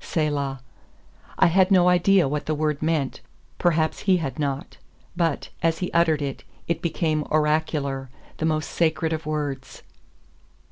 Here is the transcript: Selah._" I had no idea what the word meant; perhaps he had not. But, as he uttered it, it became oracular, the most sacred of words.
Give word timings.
Selah._" 0.00 0.60
I 1.40 1.48
had 1.48 1.72
no 1.72 1.88
idea 1.88 2.28
what 2.28 2.46
the 2.46 2.54
word 2.54 2.80
meant; 2.80 3.20
perhaps 3.58 4.02
he 4.06 4.18
had 4.18 4.38
not. 4.38 4.76
But, 5.16 5.48
as 5.60 5.78
he 5.78 5.90
uttered 5.90 6.22
it, 6.22 6.44
it 6.68 6.80
became 6.80 7.26
oracular, 7.32 8.08
the 8.36 8.46
most 8.46 8.70
sacred 8.70 9.12
of 9.12 9.26
words. 9.26 9.82